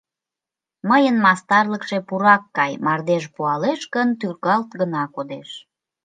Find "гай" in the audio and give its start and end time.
2.57-2.71